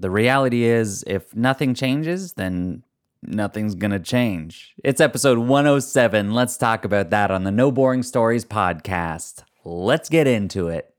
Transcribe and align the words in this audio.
The 0.00 0.10
reality 0.10 0.64
is, 0.64 1.04
if 1.06 1.36
nothing 1.36 1.74
changes, 1.74 2.32
then 2.32 2.84
nothing's 3.22 3.74
gonna 3.74 3.98
change. 3.98 4.74
It's 4.82 4.98
episode 4.98 5.36
107. 5.36 6.32
Let's 6.32 6.56
talk 6.56 6.86
about 6.86 7.10
that 7.10 7.30
on 7.30 7.44
the 7.44 7.50
No 7.50 7.70
Boring 7.70 8.02
Stories 8.02 8.46
podcast. 8.46 9.42
Let's 9.62 10.08
get 10.08 10.26
into 10.26 10.68
it. 10.68 10.94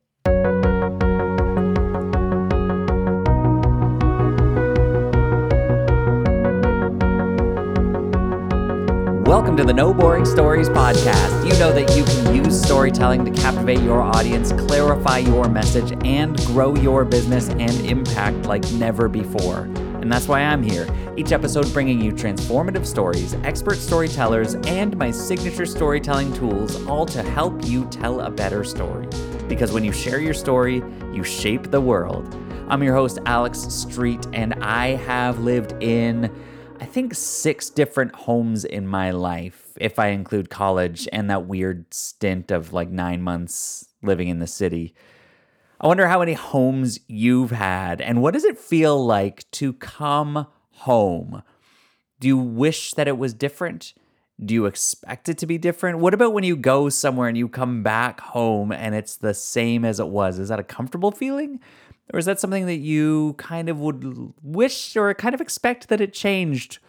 Welcome 9.41 9.57
to 9.57 9.63
the 9.63 9.73
No 9.73 9.91
Boring 9.91 10.23
Stories 10.23 10.69
podcast. 10.69 11.43
You 11.43 11.57
know 11.57 11.73
that 11.73 11.97
you 11.97 12.03
can 12.03 12.35
use 12.45 12.61
storytelling 12.61 13.25
to 13.25 13.31
captivate 13.31 13.79
your 13.79 13.99
audience, 13.99 14.51
clarify 14.51 15.17
your 15.17 15.49
message, 15.49 15.97
and 16.05 16.37
grow 16.45 16.75
your 16.75 17.03
business 17.03 17.49
and 17.49 17.71
impact 17.87 18.45
like 18.45 18.63
never 18.73 19.09
before. 19.09 19.61
And 19.61 20.11
that's 20.11 20.27
why 20.27 20.41
I'm 20.41 20.61
here. 20.61 20.87
Each 21.17 21.31
episode 21.31 21.73
bringing 21.73 21.99
you 21.99 22.11
transformative 22.11 22.85
stories, 22.85 23.33
expert 23.43 23.77
storytellers, 23.77 24.53
and 24.67 24.95
my 24.95 25.09
signature 25.09 25.65
storytelling 25.65 26.31
tools, 26.33 26.85
all 26.85 27.07
to 27.07 27.23
help 27.23 27.65
you 27.65 27.85
tell 27.85 28.21
a 28.21 28.29
better 28.29 28.63
story. 28.63 29.07
Because 29.47 29.71
when 29.71 29.83
you 29.83 29.91
share 29.91 30.19
your 30.19 30.35
story, 30.35 30.83
you 31.11 31.23
shape 31.23 31.71
the 31.71 31.81
world. 31.81 32.31
I'm 32.69 32.83
your 32.83 32.93
host, 32.93 33.17
Alex 33.25 33.57
Street, 33.61 34.27
and 34.33 34.53
I 34.63 34.89
have 34.89 35.39
lived 35.39 35.73
in 35.81 36.31
I 36.81 36.85
think 36.85 37.13
six 37.13 37.69
different 37.69 38.15
homes 38.15 38.65
in 38.65 38.87
my 38.87 39.11
life, 39.11 39.77
if 39.79 39.99
I 39.99 40.07
include 40.07 40.49
college 40.49 41.07
and 41.13 41.29
that 41.29 41.45
weird 41.45 41.93
stint 41.93 42.49
of 42.49 42.73
like 42.73 42.89
nine 42.89 43.21
months 43.21 43.87
living 44.01 44.29
in 44.29 44.39
the 44.39 44.47
city. 44.47 44.95
I 45.79 45.85
wonder 45.85 46.07
how 46.07 46.17
many 46.17 46.33
homes 46.33 46.99
you've 47.07 47.51
had 47.51 48.01
and 48.01 48.19
what 48.19 48.33
does 48.33 48.43
it 48.43 48.57
feel 48.57 49.05
like 49.05 49.49
to 49.51 49.73
come 49.73 50.47
home? 50.71 51.43
Do 52.19 52.27
you 52.27 52.37
wish 52.37 52.95
that 52.95 53.07
it 53.07 53.19
was 53.19 53.35
different? 53.35 53.93
Do 54.43 54.55
you 54.55 54.65
expect 54.65 55.29
it 55.29 55.37
to 55.37 55.45
be 55.45 55.59
different? 55.59 55.99
What 55.99 56.15
about 56.15 56.33
when 56.33 56.43
you 56.43 56.55
go 56.55 56.89
somewhere 56.89 57.27
and 57.27 57.37
you 57.37 57.47
come 57.47 57.83
back 57.83 58.19
home 58.21 58.71
and 58.71 58.95
it's 58.95 59.17
the 59.17 59.35
same 59.35 59.85
as 59.85 59.99
it 59.99 60.07
was? 60.07 60.39
Is 60.39 60.49
that 60.49 60.59
a 60.59 60.63
comfortable 60.63 61.11
feeling? 61.11 61.59
Or 62.13 62.19
is 62.19 62.25
that 62.25 62.39
something 62.39 62.65
that 62.65 62.77
you 62.77 63.35
kind 63.37 63.69
of 63.69 63.79
would 63.79 64.33
wish 64.41 64.95
or 64.95 65.13
kind 65.13 65.33
of 65.33 65.41
expect 65.41 65.87
that 65.89 66.01
it 66.01 66.13
changed 66.13 66.79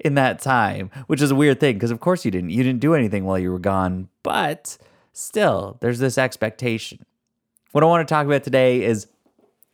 in 0.00 0.14
that 0.14 0.40
time? 0.40 0.90
Which 1.06 1.22
is 1.22 1.30
a 1.30 1.36
weird 1.36 1.60
thing 1.60 1.74
because, 1.74 1.90
of 1.90 2.00
course, 2.00 2.24
you 2.24 2.30
didn't. 2.30 2.50
You 2.50 2.62
didn't 2.62 2.80
do 2.80 2.94
anything 2.94 3.24
while 3.24 3.38
you 3.38 3.52
were 3.52 3.58
gone, 3.58 4.08
but 4.22 4.76
still, 5.12 5.78
there's 5.80 5.98
this 6.00 6.18
expectation. 6.18 7.04
What 7.72 7.84
I 7.84 7.86
want 7.86 8.06
to 8.06 8.12
talk 8.12 8.26
about 8.26 8.42
today 8.42 8.82
is 8.82 9.06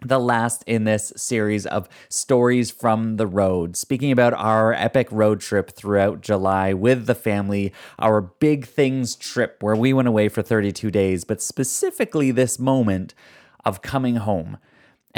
the 0.00 0.20
last 0.20 0.62
in 0.66 0.84
this 0.84 1.12
series 1.16 1.66
of 1.66 1.88
stories 2.08 2.70
from 2.70 3.16
the 3.16 3.26
road. 3.26 3.76
Speaking 3.76 4.12
about 4.12 4.32
our 4.34 4.72
epic 4.72 5.08
road 5.10 5.40
trip 5.40 5.72
throughout 5.72 6.20
July 6.20 6.72
with 6.72 7.06
the 7.06 7.16
family, 7.16 7.72
our 7.98 8.20
big 8.20 8.66
things 8.66 9.16
trip 9.16 9.60
where 9.60 9.74
we 9.74 9.92
went 9.92 10.06
away 10.06 10.28
for 10.28 10.42
32 10.42 10.90
days, 10.90 11.24
but 11.24 11.42
specifically 11.42 12.30
this 12.30 12.58
moment 12.58 13.14
of 13.64 13.82
coming 13.82 14.16
home 14.16 14.58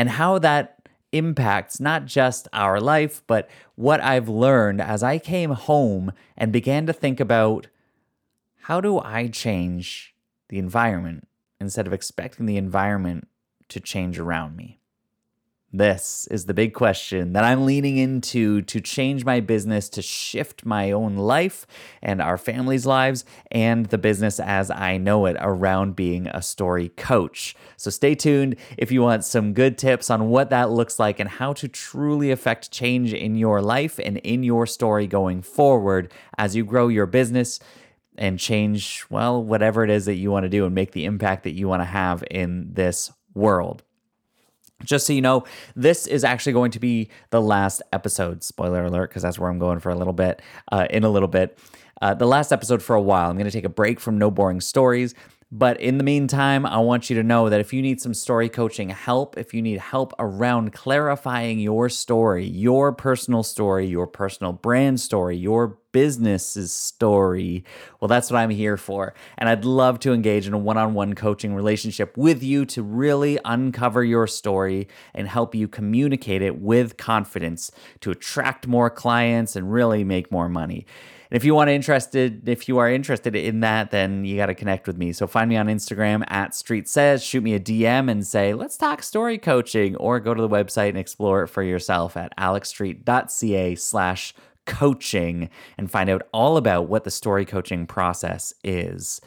and 0.00 0.08
how 0.08 0.38
that 0.38 0.88
impacts 1.12 1.78
not 1.78 2.06
just 2.06 2.48
our 2.54 2.80
life, 2.80 3.22
but 3.26 3.50
what 3.74 4.00
I've 4.00 4.30
learned 4.30 4.80
as 4.80 5.02
I 5.02 5.18
came 5.18 5.50
home 5.50 6.12
and 6.38 6.50
began 6.50 6.86
to 6.86 6.94
think 6.94 7.20
about 7.20 7.66
how 8.62 8.80
do 8.80 8.98
I 8.98 9.28
change 9.28 10.14
the 10.48 10.58
environment 10.58 11.28
instead 11.60 11.86
of 11.86 11.92
expecting 11.92 12.46
the 12.46 12.56
environment 12.56 13.28
to 13.68 13.78
change 13.78 14.18
around 14.18 14.56
me. 14.56 14.79
This 15.72 16.26
is 16.32 16.46
the 16.46 16.54
big 16.54 16.74
question 16.74 17.32
that 17.34 17.44
I'm 17.44 17.64
leaning 17.64 17.96
into 17.96 18.60
to 18.62 18.80
change 18.80 19.24
my 19.24 19.38
business, 19.38 19.88
to 19.90 20.02
shift 20.02 20.66
my 20.66 20.90
own 20.90 21.14
life 21.14 21.64
and 22.02 22.20
our 22.20 22.36
family's 22.36 22.86
lives 22.86 23.24
and 23.52 23.86
the 23.86 23.96
business 23.96 24.40
as 24.40 24.72
I 24.72 24.96
know 24.96 25.26
it 25.26 25.36
around 25.38 25.94
being 25.94 26.26
a 26.26 26.42
story 26.42 26.88
coach. 26.88 27.54
So 27.76 27.88
stay 27.88 28.16
tuned 28.16 28.56
if 28.78 28.90
you 28.90 29.02
want 29.02 29.24
some 29.24 29.52
good 29.52 29.78
tips 29.78 30.10
on 30.10 30.28
what 30.28 30.50
that 30.50 30.70
looks 30.70 30.98
like 30.98 31.20
and 31.20 31.28
how 31.28 31.52
to 31.52 31.68
truly 31.68 32.32
affect 32.32 32.72
change 32.72 33.14
in 33.14 33.36
your 33.36 33.62
life 33.62 34.00
and 34.00 34.16
in 34.18 34.42
your 34.42 34.66
story 34.66 35.06
going 35.06 35.40
forward 35.40 36.12
as 36.36 36.56
you 36.56 36.64
grow 36.64 36.88
your 36.88 37.06
business 37.06 37.60
and 38.18 38.40
change, 38.40 39.04
well, 39.08 39.40
whatever 39.40 39.84
it 39.84 39.90
is 39.90 40.06
that 40.06 40.16
you 40.16 40.32
want 40.32 40.42
to 40.42 40.50
do 40.50 40.66
and 40.66 40.74
make 40.74 40.90
the 40.90 41.04
impact 41.04 41.44
that 41.44 41.52
you 41.52 41.68
want 41.68 41.80
to 41.80 41.86
have 41.86 42.24
in 42.28 42.74
this 42.74 43.12
world. 43.34 43.84
Just 44.84 45.06
so 45.06 45.12
you 45.12 45.20
know, 45.20 45.44
this 45.76 46.06
is 46.06 46.24
actually 46.24 46.52
going 46.52 46.70
to 46.72 46.80
be 46.80 47.08
the 47.30 47.40
last 47.40 47.82
episode. 47.92 48.42
Spoiler 48.42 48.84
alert, 48.84 49.10
because 49.10 49.22
that's 49.22 49.38
where 49.38 49.50
I'm 49.50 49.58
going 49.58 49.80
for 49.80 49.90
a 49.90 49.94
little 49.94 50.12
bit, 50.12 50.42
uh, 50.72 50.86
in 50.90 51.04
a 51.04 51.10
little 51.10 51.28
bit. 51.28 51.58
Uh, 52.02 52.14
the 52.14 52.26
last 52.26 52.50
episode 52.50 52.82
for 52.82 52.96
a 52.96 53.02
while. 53.02 53.30
I'm 53.30 53.36
going 53.36 53.44
to 53.44 53.52
take 53.52 53.64
a 53.64 53.68
break 53.68 54.00
from 54.00 54.18
No 54.18 54.30
Boring 54.30 54.60
Stories. 54.60 55.14
But 55.52 55.80
in 55.80 55.98
the 55.98 56.04
meantime, 56.04 56.64
I 56.64 56.78
want 56.78 57.10
you 57.10 57.16
to 57.16 57.24
know 57.24 57.48
that 57.48 57.58
if 57.58 57.72
you 57.72 57.82
need 57.82 58.00
some 58.00 58.14
story 58.14 58.48
coaching 58.48 58.88
help, 58.90 59.36
if 59.36 59.52
you 59.52 59.60
need 59.60 59.80
help 59.80 60.12
around 60.20 60.72
clarifying 60.72 61.58
your 61.58 61.88
story, 61.88 62.46
your 62.46 62.92
personal 62.92 63.42
story, 63.42 63.86
your 63.86 64.06
personal 64.06 64.52
brand 64.52 65.00
story, 65.00 65.36
your 65.36 65.79
business's 65.92 66.72
story, 66.72 67.64
well, 68.00 68.08
that's 68.08 68.30
what 68.30 68.38
I'm 68.38 68.50
here 68.50 68.76
for. 68.76 69.14
And 69.38 69.48
I'd 69.48 69.64
love 69.64 69.98
to 70.00 70.12
engage 70.12 70.46
in 70.46 70.52
a 70.52 70.58
one 70.58 70.76
on 70.78 70.94
one 70.94 71.14
coaching 71.14 71.54
relationship 71.54 72.16
with 72.16 72.42
you 72.42 72.64
to 72.66 72.82
really 72.82 73.38
uncover 73.44 74.04
your 74.04 74.26
story 74.26 74.88
and 75.14 75.28
help 75.28 75.54
you 75.54 75.68
communicate 75.68 76.42
it 76.42 76.60
with 76.60 76.96
confidence 76.96 77.70
to 78.00 78.10
attract 78.10 78.66
more 78.66 78.90
clients 78.90 79.56
and 79.56 79.72
really 79.72 80.04
make 80.04 80.30
more 80.30 80.48
money. 80.48 80.86
And 81.30 81.36
if 81.36 81.44
you 81.44 81.54
want 81.54 81.68
to 81.68 81.72
interested, 81.72 82.48
if 82.48 82.68
you 82.68 82.78
are 82.78 82.90
interested 82.90 83.36
in 83.36 83.60
that, 83.60 83.92
then 83.92 84.24
you 84.24 84.36
got 84.36 84.46
to 84.46 84.54
connect 84.54 84.88
with 84.88 84.98
me. 84.98 85.12
So 85.12 85.28
find 85.28 85.48
me 85.48 85.56
on 85.56 85.68
Instagram 85.68 86.24
at 86.26 86.56
Street 86.56 86.88
Says, 86.88 87.22
shoot 87.22 87.42
me 87.42 87.54
a 87.54 87.60
DM 87.60 88.10
and 88.10 88.26
say, 88.26 88.52
let's 88.52 88.76
talk 88.76 89.02
story 89.02 89.38
coaching, 89.38 89.94
or 89.96 90.18
go 90.18 90.34
to 90.34 90.42
the 90.42 90.48
website 90.48 90.88
and 90.88 90.98
explore 90.98 91.44
it 91.44 91.48
for 91.48 91.62
yourself 91.62 92.16
at 92.16 92.36
alexstreet.ca 92.36 93.76
slash 93.76 94.34
coaching 94.66 95.50
and 95.78 95.90
find 95.90 96.10
out 96.10 96.22
all 96.32 96.56
about 96.56 96.88
what 96.88 97.04
the 97.04 97.10
story 97.10 97.44
coaching 97.44 97.86
process 97.86 98.54
is, 98.64 99.20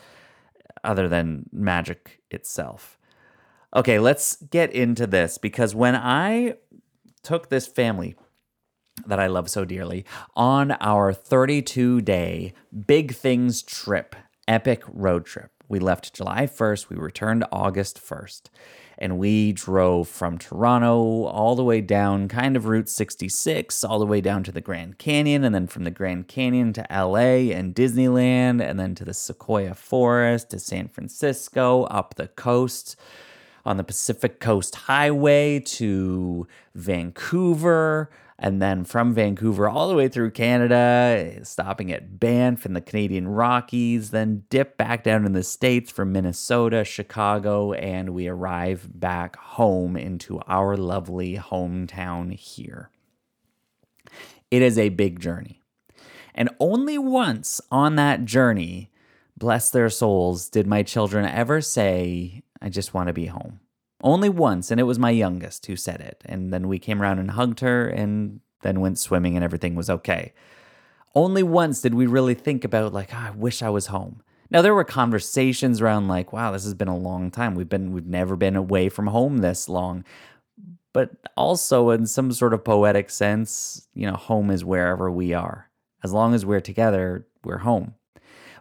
other 0.84 1.08
than 1.08 1.50
magic 1.52 2.22
itself. 2.32 2.98
Okay, 3.76 4.00
let's 4.00 4.36
get 4.36 4.72
into 4.72 5.08
this 5.08 5.38
because 5.38 5.74
when 5.74 5.96
I 5.96 6.56
took 7.24 7.50
this 7.50 7.68
family 7.68 8.16
that 9.08 9.20
I 9.20 9.28
love 9.28 9.50
so 9.50 9.66
dearly 9.66 10.06
on 10.36 10.72
our 10.80 11.14
32 11.14 12.02
day 12.02 12.54
big 12.86 13.14
things 13.14 13.64
trip, 13.64 14.16
epic 14.48 14.84
road 14.88 15.26
trip. 15.26 15.52
We 15.74 15.80
left 15.80 16.14
July 16.14 16.46
1st, 16.46 16.90
we 16.90 16.98
returned 16.98 17.46
August 17.52 18.00
1st, 18.00 18.44
and 19.00 19.18
we 19.18 19.54
drove 19.54 20.08
from 20.08 20.38
Toronto 20.38 21.24
all 21.24 21.56
the 21.56 21.64
way 21.64 21.82
down 21.82 22.28
kind 22.28 22.56
of 22.56 22.68
Route 22.68 22.88
66, 22.88 23.84
all 23.84 23.98
the 23.98 24.06
way 24.06 24.22
down 24.22 24.44
to 24.44 24.52
the 24.52 24.62
Grand 24.62 25.00
Canyon, 25.00 25.44
and 25.44 25.56
then 25.56 25.66
from 25.66 25.84
the 25.84 25.90
Grand 25.90 26.28
Canyon 26.28 26.74
to 26.74 26.86
LA 26.92 27.50
and 27.52 27.74
Disneyland, 27.74 28.62
and 28.62 28.80
then 28.80 28.94
to 28.94 29.04
the 29.04 29.16
Sequoia 29.16 29.74
Forest, 29.74 30.52
to 30.52 30.60
San 30.60 30.90
Francisco, 30.90 31.86
up 31.86 32.14
the 32.18 32.28
coast 32.28 32.96
on 33.66 33.78
the 33.78 33.84
Pacific 33.84 34.40
Coast 34.40 34.76
Highway 34.76 35.60
to 35.60 36.48
Vancouver, 36.76 38.12
and 38.40 38.62
then 38.62 38.84
from 38.84 39.14
Vancouver 39.14 39.70
all 39.70 39.88
the 39.88 39.96
way 39.96 40.08
through 40.08 40.32
Canada, 40.32 41.40
stopping 41.44 41.92
at 41.92 42.20
Banff 42.20 42.66
in 42.66 42.74
the 42.74 42.82
Canadian 42.82 43.28
Rockies, 43.28 44.12
then 44.12 44.44
dip 44.50 44.78
back 44.78 45.04
down 45.04 45.26
in 45.26 45.34
the 45.34 45.44
States 45.44 45.92
from 45.92 46.12
Minnesota, 46.12 46.84
Chicago, 46.84 47.74
and 47.74 48.10
we 48.10 48.28
arrive 48.28 48.88
back 48.94 49.36
home 49.36 49.96
into 49.96 50.40
our 50.48 50.76
lovely 50.76 51.38
hometown 51.38 52.34
here. 52.34 52.90
It 54.50 54.62
is 54.62 54.78
a 54.78 54.90
big 54.90 55.20
journey. 55.20 55.62
And 56.36 56.50
only 56.60 56.98
once 56.98 57.62
on 57.72 57.96
that 57.96 58.26
journey, 58.26 58.92
bless 59.38 59.70
their 59.70 59.90
souls, 59.90 60.50
did 60.50 60.68
my 60.68 60.84
children 60.84 61.26
ever 61.26 61.62
say, 61.62 62.44
I 62.62 62.70
just 62.70 62.94
want 62.94 63.08
to 63.08 63.14
be 63.14 63.28
home. 63.28 63.60
Only 64.04 64.30
once, 64.30 64.70
and 64.70 64.80
it 64.80 64.84
was 64.84 65.00
my 65.00 65.12
youngest 65.12 65.66
who 65.66 65.78
said 65.78 66.02
it. 66.02 66.22
And 66.26 66.52
then 66.54 66.68
we 66.68 66.78
came 66.78 67.02
around 67.02 67.20
and 67.20 67.32
hugged 67.32 67.62
her 67.62 67.88
and 67.88 68.42
then 68.62 68.82
went 68.82 69.00
swimming 69.00 69.36
and 69.36 69.44
everything 69.44 69.76
was 69.76 69.90
okay. 69.90 70.34
Only 71.16 71.42
once 71.42 71.82
did 71.82 71.96
we 71.96 72.06
really 72.06 72.34
think 72.34 72.66
about, 72.66 72.92
like, 72.92 73.14
oh, 73.14 73.18
I 73.18 73.32
wish 73.32 73.62
I 73.62 73.70
was 73.70 73.88
home. 73.88 74.22
Now 74.50 74.62
there 74.62 74.76
were 74.76 74.84
conversations 74.84 75.82
around 75.82 76.08
like, 76.08 76.34
wow, 76.34 76.52
this 76.52 76.64
has 76.64 76.74
been 76.74 76.88
a 76.88 76.98
long 76.98 77.32
time. 77.32 77.56
We've 77.56 77.70
been 77.70 77.92
we've 77.92 78.06
never 78.06 78.36
been 78.36 78.56
away 78.56 78.90
from 78.90 79.08
home 79.08 79.40
this 79.40 79.68
long. 79.68 80.04
But 80.92 81.12
also 81.36 81.90
in 81.90 82.06
some 82.06 82.32
sort 82.32 82.54
of 82.54 82.64
poetic 82.64 83.10
sense, 83.10 83.88
you 83.96 84.06
know, 84.06 84.16
home 84.16 84.52
is 84.52 84.64
wherever 84.64 85.10
we 85.10 85.34
are. 85.34 85.70
As 86.04 86.14
long 86.14 86.36
as 86.36 86.46
we're 86.46 86.62
together, 86.62 87.26
we're 87.44 87.60
home. 87.60 87.96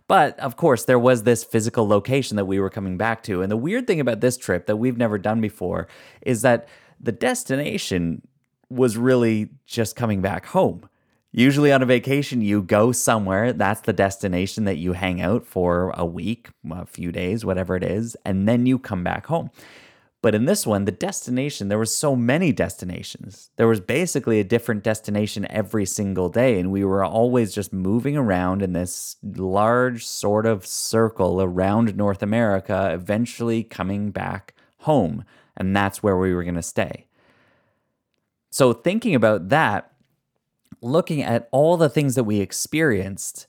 But 0.09 0.39
of 0.39 0.57
course, 0.57 0.85
there 0.85 0.99
was 0.99 1.23
this 1.23 1.45
physical 1.45 1.87
location 1.87 2.37
that 2.37 2.45
we 2.45 2.61
were 2.61 2.71
coming 2.71 2.97
back 2.97 3.23
to. 3.25 3.43
And 3.43 3.51
the 3.51 3.57
weird 3.57 3.87
thing 3.87 4.01
about 4.01 4.21
this 4.21 4.37
trip 4.37 4.67
that 4.67 4.77
we've 4.77 4.97
never 4.97 5.19
done 5.19 5.41
before 5.41 5.89
is 6.21 6.43
that 6.43 6.69
the 7.01 7.13
destination 7.13 8.23
was 8.69 8.97
really 8.97 9.51
just 9.67 9.97
coming 9.97 10.21
back 10.21 10.47
home. 10.47 10.89
Usually 11.35 11.73
on 11.73 11.83
a 11.83 11.87
vacation, 11.87 12.43
you 12.43 12.61
go 12.61 12.93
somewhere. 12.93 13.55
That's 13.55 13.81
the 13.81 13.95
destination 13.95 14.65
that 14.65 14.77
you 14.77 14.93
hang 14.93 15.23
out 15.23 15.47
for 15.47 15.91
a 15.97 16.05
week, 16.05 16.49
a 16.71 16.85
few 16.85 17.11
days, 17.11 17.45
whatever 17.45 17.75
it 17.75 17.83
is, 17.83 18.17
and 18.25 18.47
then 18.47 18.67
you 18.67 18.79
come 18.79 19.03
back 19.03 19.27
home. 19.27 19.51
But 20.23 20.37
in 20.37 20.45
this 20.45 20.65
one, 20.65 20.85
the 20.85 20.93
destination, 20.93 21.69
there 21.69 21.79
were 21.79 21.85
so 21.85 22.15
many 22.15 22.53
destinations. 22.53 23.51
There 23.57 23.67
was 23.67 23.81
basically 23.81 24.39
a 24.39 24.45
different 24.45 24.85
destination 24.85 25.49
every 25.51 25.85
single 25.85 26.29
day. 26.29 26.61
And 26.61 26.71
we 26.71 26.85
were 26.85 27.05
always 27.05 27.53
just 27.53 27.73
moving 27.73 28.17
around 28.17 28.63
in 28.63 28.73
this 28.73 29.17
large 29.21 30.07
sort 30.07 30.47
of 30.47 30.65
circle 30.65 31.43
around 31.43 31.97
North 31.97 32.23
America, 32.23 32.91
eventually 32.95 33.65
coming 33.65 34.13
back 34.13 34.55
home. 34.79 35.25
And 35.57 35.75
that's 35.75 36.05
where 36.05 36.17
we 36.17 36.33
were 36.33 36.45
going 36.45 36.55
to 36.55 36.63
stay. 36.63 37.07
So, 38.51 38.73
thinking 38.73 39.17
about 39.17 39.49
that, 39.49 39.93
looking 40.81 41.23
at 41.23 41.49
all 41.51 41.77
the 41.77 41.89
things 41.89 42.15
that 42.15 42.25
we 42.25 42.41
experienced, 42.41 43.47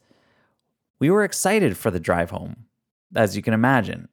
we 0.98 1.12
were 1.12 1.24
excited 1.24 1.78
for 1.78 1.92
the 1.92 2.00
drive 2.00 2.31
home, 2.31 2.66
as 3.14 3.36
you 3.36 3.44
can 3.44 3.54
imagine. 3.54 4.08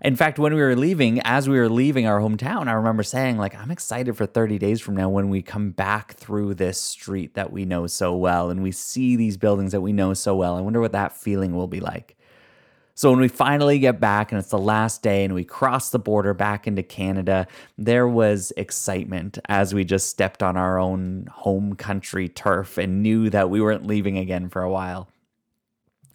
In 0.00 0.16
fact, 0.16 0.38
when 0.38 0.54
we 0.54 0.60
were 0.60 0.74
leaving, 0.74 1.20
as 1.20 1.48
we 1.48 1.58
were 1.58 1.68
leaving 1.68 2.06
our 2.06 2.18
hometown, 2.18 2.66
I 2.68 2.72
remember 2.72 3.02
saying, 3.02 3.38
like, 3.38 3.54
I'm 3.54 3.70
excited 3.70 4.16
for 4.16 4.26
30 4.26 4.58
days 4.58 4.80
from 4.80 4.96
now 4.96 5.08
when 5.08 5.28
we 5.28 5.42
come 5.42 5.70
back 5.70 6.14
through 6.14 6.54
this 6.54 6.80
street 6.80 7.34
that 7.34 7.52
we 7.52 7.64
know 7.64 7.86
so 7.86 8.16
well 8.16 8.50
and 8.50 8.62
we 8.62 8.72
see 8.72 9.14
these 9.16 9.36
buildings 9.36 9.72
that 9.72 9.80
we 9.80 9.92
know 9.92 10.14
so 10.14 10.34
well. 10.34 10.56
I 10.56 10.60
wonder 10.60 10.80
what 10.80 10.92
that 10.92 11.16
feeling 11.16 11.54
will 11.54 11.68
be 11.68 11.80
like. 11.80 12.16
So 12.94 13.10
when 13.10 13.20
we 13.20 13.28
finally 13.28 13.78
get 13.78 14.00
back 14.00 14.32
and 14.32 14.38
it's 14.38 14.50
the 14.50 14.58
last 14.58 15.02
day 15.02 15.24
and 15.24 15.34
we 15.34 15.44
cross 15.44 15.90
the 15.90 15.98
border 15.98 16.34
back 16.34 16.66
into 16.66 16.82
Canada, 16.82 17.46
there 17.78 18.06
was 18.06 18.52
excitement 18.56 19.38
as 19.48 19.72
we 19.74 19.84
just 19.84 20.08
stepped 20.08 20.42
on 20.42 20.56
our 20.56 20.78
own 20.78 21.28
home 21.32 21.74
country 21.74 22.28
turf 22.28 22.76
and 22.76 23.02
knew 23.02 23.30
that 23.30 23.48
we 23.48 23.60
weren't 23.60 23.86
leaving 23.86 24.18
again 24.18 24.48
for 24.48 24.62
a 24.62 24.70
while 24.70 25.08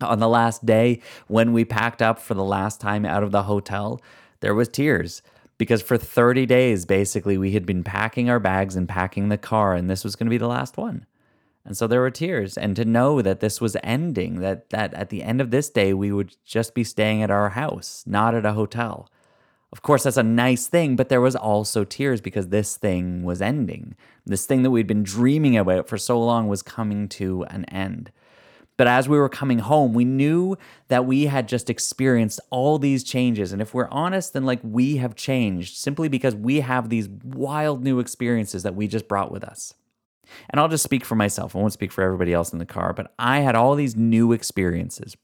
on 0.01 0.19
the 0.19 0.27
last 0.27 0.65
day 0.65 1.01
when 1.27 1.53
we 1.53 1.65
packed 1.65 2.01
up 2.01 2.19
for 2.19 2.33
the 2.33 2.43
last 2.43 2.79
time 2.79 3.05
out 3.05 3.23
of 3.23 3.31
the 3.31 3.43
hotel, 3.43 4.01
there 4.39 4.55
was 4.55 4.67
tears 4.67 5.21
because 5.57 5.81
for 5.81 5.97
30 5.97 6.45
days 6.45 6.85
basically 6.85 7.37
we 7.37 7.51
had 7.51 7.65
been 7.65 7.83
packing 7.83 8.29
our 8.29 8.39
bags 8.39 8.75
and 8.75 8.87
packing 8.87 9.29
the 9.29 9.37
car 9.37 9.73
and 9.73 9.89
this 9.89 10.03
was 10.03 10.15
going 10.15 10.27
to 10.27 10.31
be 10.31 10.37
the 10.37 10.47
last 10.47 10.77
one. 10.77 11.05
And 11.65 11.75
so 11.75 11.85
there 11.85 11.99
were 11.99 12.11
tears 12.11 12.57
and 12.57 12.75
to 12.77 12.85
know 12.85 13.21
that 13.21 13.41
this 13.41 13.59
was 13.59 13.75
ending 13.83 14.39
that 14.39 14.69
that 14.69 14.93
at 14.93 15.09
the 15.09 15.21
end 15.21 15.41
of 15.41 15.51
this 15.51 15.69
day 15.69 15.93
we 15.93 16.11
would 16.11 16.35
just 16.45 16.73
be 16.73 16.83
staying 16.83 17.21
at 17.21 17.31
our 17.31 17.49
house, 17.49 18.03
not 18.07 18.33
at 18.33 18.45
a 18.45 18.53
hotel. 18.53 19.09
Of 19.73 19.81
course 19.81 20.03
that's 20.03 20.15
a 20.15 20.23
nice 20.23 20.67
thing, 20.67 20.95
but 20.95 21.09
there 21.09 21.19
was 21.19 21.35
also 21.35 21.83
tears 21.83 22.21
because 22.21 22.47
this 22.47 22.77
thing 22.77 23.23
was 23.23 23.41
ending. 23.41 23.95
This 24.25 24.45
thing 24.45 24.63
that 24.63 24.71
we'd 24.71 24.87
been 24.87 25.03
dreaming 25.03 25.57
about 25.57 25.89
for 25.89 25.97
so 25.97 26.17
long 26.23 26.47
was 26.47 26.61
coming 26.61 27.09
to 27.09 27.43
an 27.45 27.65
end. 27.65 28.11
But 28.77 28.87
as 28.87 29.09
we 29.09 29.17
were 29.17 29.27
coming 29.27 29.59
home, 29.59 29.93
we 29.93 30.05
knew 30.05 30.55
that 30.87 31.05
we 31.05 31.25
had 31.25 31.47
just 31.47 31.69
experienced 31.69 32.39
all 32.51 32.77
these 32.77 33.03
changes. 33.03 33.51
And 33.51 33.61
if 33.61 33.73
we're 33.73 33.89
honest, 33.89 34.33
then 34.33 34.45
like 34.45 34.59
we 34.63 34.97
have 34.97 35.15
changed 35.15 35.75
simply 35.77 36.07
because 36.07 36.35
we 36.35 36.59
have 36.59 36.89
these 36.89 37.09
wild 37.09 37.83
new 37.83 37.99
experiences 37.99 38.63
that 38.63 38.75
we 38.75 38.87
just 38.87 39.07
brought 39.07 39.31
with 39.31 39.43
us. 39.43 39.73
And 40.49 40.59
I'll 40.59 40.67
just 40.67 40.83
speak 40.83 41.05
for 41.05 41.15
myself. 41.15 41.55
I 41.55 41.59
won't 41.59 41.73
speak 41.73 41.91
for 41.91 42.03
everybody 42.03 42.33
else 42.33 42.53
in 42.53 42.59
the 42.59 42.65
car, 42.65 42.93
but 42.93 43.13
I 43.17 43.39
had 43.39 43.55
all 43.55 43.75
these 43.75 43.95
new 43.95 44.31
experiences. 44.31 45.17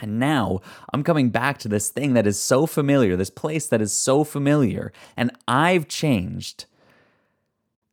And 0.00 0.18
now 0.18 0.60
I'm 0.92 1.04
coming 1.04 1.30
back 1.30 1.58
to 1.58 1.68
this 1.68 1.88
thing 1.88 2.14
that 2.14 2.26
is 2.26 2.42
so 2.42 2.66
familiar, 2.66 3.16
this 3.16 3.30
place 3.30 3.68
that 3.68 3.80
is 3.80 3.92
so 3.92 4.24
familiar, 4.24 4.92
and 5.16 5.30
I've 5.46 5.86
changed. 5.86 6.64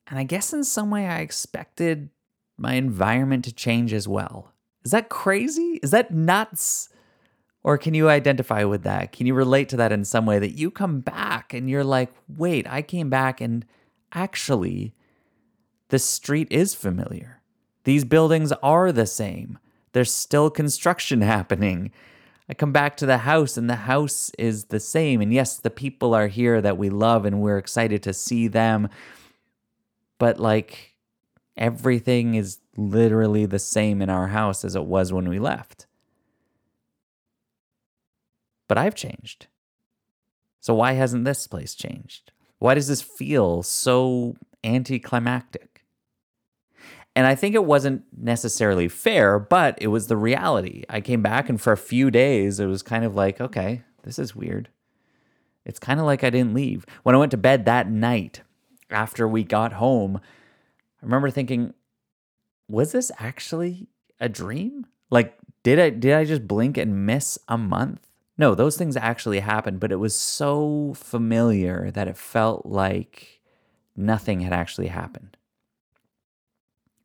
And 0.08 0.18
I 0.18 0.24
guess 0.24 0.52
in 0.52 0.64
some 0.64 0.90
way 0.90 1.06
I 1.06 1.20
expected 1.20 2.10
my 2.58 2.74
environment 2.74 3.46
to 3.46 3.54
change 3.54 3.94
as 3.94 4.08
well. 4.08 4.52
Is 4.84 4.92
that 4.92 5.10
crazy? 5.10 5.80
Is 5.84 5.92
that 5.92 6.12
nuts? 6.12 6.90
Or 7.64 7.78
can 7.78 7.94
you 7.94 8.10
identify 8.10 8.64
with 8.64 8.84
that? 8.84 9.12
Can 9.12 9.28
you 9.28 9.36
relate 9.36 9.70
to 9.70 9.78
that 9.78 9.92
in 9.92 10.04
some 10.04 10.26
way 10.26 10.40
that 10.40 10.58
you 10.58 10.72
come 10.72 11.00
back 11.00 11.54
and 11.54 11.70
you're 11.70 11.84
like, 11.84 12.12
wait, 12.28 12.66
I 12.68 12.82
came 12.82 13.10
back 13.10 13.40
and 13.40 13.66
actually 14.14 14.94
the 15.90 16.00
street 16.00 16.48
is 16.50 16.74
familiar. 16.74 17.42
These 17.84 18.06
buildings 18.06 18.52
are 18.64 18.92
the 18.92 19.06
same. 19.06 19.60
There's 19.94 20.12
still 20.12 20.50
construction 20.50 21.22
happening. 21.22 21.92
I 22.50 22.54
come 22.54 22.72
back 22.72 22.98
to 22.98 23.06
the 23.06 23.20
house 23.20 23.58
and 23.58 23.70
the 23.70 23.76
house 23.76 24.32
is 24.40 24.66
the 24.66 24.80
same. 24.80 25.22
And 25.22 25.32
yes, 25.32 25.58
the 25.58 25.70
people 25.70 26.14
are 26.16 26.28
here 26.28 26.62
that 26.62 26.78
we 26.78 26.90
love 26.90 27.26
and 27.26 27.42
we're 27.42 27.58
excited 27.58 28.02
to 28.04 28.14
see 28.14 28.48
them. 28.48 28.90
But 30.18 30.40
like 30.40 30.96
everything 31.56 32.36
is 32.36 32.60
literally 32.78 33.46
the 33.46 33.60
same 33.60 34.02
in 34.02 34.10
our 34.10 34.28
house 34.28 34.64
as 34.64 34.76
it 34.76 34.86
was 34.86 35.12
when 35.12 35.28
we 35.28 35.40
left. 35.40 35.88
But 38.68 38.78
I've 38.78 38.96
changed. 38.96 39.48
So 40.62 40.74
why 40.76 40.94
hasn't 40.94 41.26
this 41.26 41.48
place 41.48 41.76
changed? 41.76 42.32
Why 42.60 42.76
does 42.76 42.88
this 42.88 43.02
feel 43.02 43.64
so 43.64 44.36
anticlimactic? 44.64 45.84
And 47.16 47.28
I 47.28 47.36
think 47.36 47.56
it 47.56 47.66
wasn't 47.66 48.04
necessarily 48.16 48.88
fair, 48.88 49.38
but 49.38 49.78
it 49.82 49.88
was 49.88 50.08
the 50.08 50.16
reality. 50.16 50.84
I 50.88 51.02
came 51.02 51.22
back, 51.22 51.50
and 51.50 51.60
for 51.60 51.74
a 51.74 51.78
few 51.78 52.10
days, 52.10 52.60
it 52.60 52.68
was 52.68 52.82
kind 52.82 53.04
of 53.04 53.16
like, 53.16 53.42
okay, 53.42 53.82
this 54.04 54.18
is 54.18 54.36
weird. 54.36 54.70
It's 55.66 55.80
kind 55.80 56.00
of 56.00 56.06
like 56.06 56.24
I 56.24 56.30
didn't 56.30 56.54
leave. 56.54 56.86
When 57.04 57.14
I 57.14 57.18
went 57.18 57.32
to 57.32 57.38
bed 57.38 57.66
that 57.66 57.90
night 57.90 58.42
after 58.90 59.28
we 59.28 59.44
got 59.44 59.74
home, 59.74 60.22
I 61.02 61.06
remember 61.06 61.30
thinking, 61.30 61.74
was 62.72 62.94
this 62.94 63.12
actually 63.20 63.88
a 64.20 64.30
dream? 64.30 64.86
Like, 65.10 65.38
did 65.64 65.80
I 65.80 65.90
did 65.90 66.14
I 66.14 66.26
just 66.26 66.48
blink 66.48 66.78
and 66.78 67.06
miss 67.06 67.38
a 67.48 67.58
month? 67.58 68.08
No, 68.38 68.56
those 68.56 68.78
things 68.78 68.98
actually 68.98 69.40
happened, 69.40 69.80
but 69.80 69.92
it 69.92 69.98
was 69.98 70.16
so 70.16 70.94
familiar 70.96 71.92
that 71.92 72.08
it 72.08 72.18
felt 72.18 72.66
like 72.66 73.42
nothing 73.96 74.40
had 74.40 74.54
actually 74.54 74.88
happened. 74.88 75.38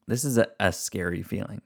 This 0.06 0.24
is 0.24 0.38
a, 0.38 0.48
a 0.60 0.72
scary 0.72 1.22
feeling. 1.22 1.62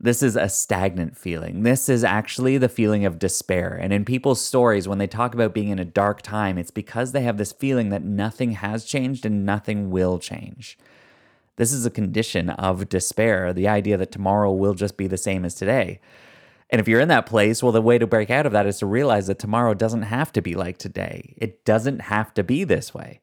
This 0.00 0.22
is 0.22 0.36
a 0.36 0.48
stagnant 0.48 1.16
feeling. 1.16 1.62
This 1.62 1.88
is 1.88 2.04
actually 2.04 2.58
the 2.58 2.68
feeling 2.68 3.04
of 3.04 3.18
despair. 3.18 3.74
And 3.74 3.92
in 3.92 4.04
people's 4.04 4.40
stories, 4.40 4.86
when 4.86 4.98
they 4.98 5.06
talk 5.06 5.34
about 5.34 5.54
being 5.54 5.68
in 5.68 5.78
a 5.78 5.84
dark 5.84 6.22
time, 6.22 6.58
it's 6.58 6.70
because 6.70 7.12
they 7.12 7.22
have 7.22 7.38
this 7.38 7.52
feeling 7.52 7.88
that 7.88 8.04
nothing 8.04 8.52
has 8.52 8.84
changed 8.84 9.24
and 9.24 9.46
nothing 9.46 9.90
will 9.90 10.18
change. 10.18 10.78
This 11.56 11.72
is 11.72 11.86
a 11.86 11.90
condition 11.90 12.50
of 12.50 12.88
despair, 12.88 13.52
the 13.52 13.68
idea 13.68 13.96
that 13.96 14.10
tomorrow 14.10 14.52
will 14.52 14.74
just 14.74 14.96
be 14.96 15.06
the 15.06 15.16
same 15.16 15.44
as 15.44 15.54
today. 15.54 16.00
And 16.70 16.80
if 16.80 16.88
you're 16.88 17.00
in 17.00 17.08
that 17.08 17.26
place, 17.26 17.62
well, 17.62 17.72
the 17.72 17.82
way 17.82 17.98
to 17.98 18.06
break 18.06 18.30
out 18.30 18.46
of 18.46 18.52
that 18.52 18.66
is 18.66 18.78
to 18.78 18.86
realize 18.86 19.28
that 19.28 19.38
tomorrow 19.38 19.74
doesn't 19.74 20.02
have 20.02 20.32
to 20.32 20.42
be 20.42 20.54
like 20.54 20.78
today. 20.78 21.34
It 21.36 21.64
doesn't 21.64 22.00
have 22.00 22.34
to 22.34 22.42
be 22.42 22.64
this 22.64 22.92
way. 22.92 23.20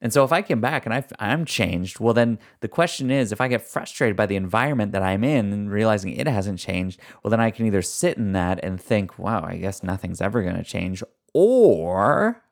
And 0.00 0.12
so 0.12 0.22
if 0.22 0.30
I 0.30 0.42
come 0.42 0.60
back 0.60 0.84
and 0.84 0.94
i 0.94 1.04
am 1.18 1.46
changed, 1.46 1.98
well, 1.98 2.12
then 2.12 2.38
the 2.60 2.68
question 2.68 3.10
is 3.10 3.32
if 3.32 3.40
I 3.40 3.48
get 3.48 3.66
frustrated 3.66 4.14
by 4.14 4.26
the 4.26 4.36
environment 4.36 4.92
that 4.92 5.02
I'm 5.02 5.24
in 5.24 5.52
and 5.52 5.70
realizing 5.70 6.12
it 6.12 6.28
hasn't 6.28 6.60
changed, 6.60 7.00
well, 7.22 7.30
then 7.30 7.40
I 7.40 7.50
can 7.50 7.66
either 7.66 7.82
sit 7.82 8.18
in 8.18 8.32
that 8.32 8.62
and 8.62 8.80
think, 8.80 9.18
wow, 9.18 9.42
I 9.42 9.56
guess 9.56 9.82
nothing's 9.82 10.20
ever 10.20 10.42
going 10.42 10.56
to 10.56 10.62
change, 10.62 11.02
or, 11.32 12.42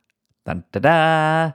da 0.46 0.54
da 0.72 0.80
da, 0.80 1.52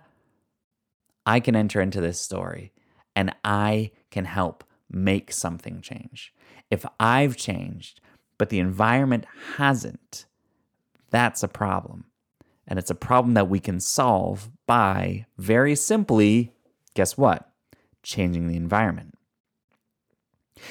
I 1.26 1.40
can 1.40 1.56
enter 1.56 1.82
into 1.82 2.00
this 2.00 2.22
story 2.22 2.72
and 3.16 3.36
I 3.44 3.92
can 4.12 4.26
help 4.26 4.64
make 4.90 5.32
something 5.32 5.82
change. 5.82 6.34
If 6.72 6.86
I've 7.00 7.36
changed, 7.36 8.02
but 8.38 8.50
the 8.50 8.60
environment 8.60 9.26
hasn't, 9.58 10.26
that's 11.10 11.44
a 11.44 11.48
problem. 11.48 12.06
And 12.68 12.78
it's 12.78 12.92
a 12.92 12.96
problem 12.96 13.34
that 13.34 13.50
we 13.50 13.60
can 13.60 13.80
solve 13.80 14.50
by 14.68 15.26
very 15.38 15.76
simply, 15.76 16.54
guess 16.94 17.18
what? 17.18 17.50
Changing 18.04 18.48
the 18.48 18.56
environment. 18.56 19.16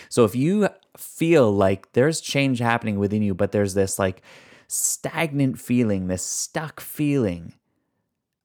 So 0.08 0.24
if 0.24 0.34
you 0.34 0.68
feel 0.96 1.50
like 1.50 1.92
there's 1.92 2.20
change 2.20 2.60
happening 2.60 2.98
within 2.98 3.22
you, 3.22 3.34
but 3.34 3.52
there's 3.52 3.74
this 3.74 3.98
like 3.98 4.22
stagnant 4.68 5.58
feeling, 5.58 6.06
this 6.06 6.22
stuck 6.22 6.80
feeling, 6.80 7.54